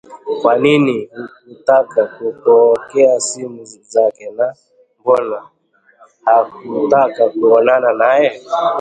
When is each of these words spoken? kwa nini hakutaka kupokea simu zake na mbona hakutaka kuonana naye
kwa 0.41 0.55
nini 0.57 1.05
hakutaka 1.13 2.05
kupokea 2.05 3.19
simu 3.19 3.65
zake 3.65 4.31
na 4.31 4.55
mbona 4.99 5.47
hakutaka 6.25 7.29
kuonana 7.29 7.93
naye 7.93 8.41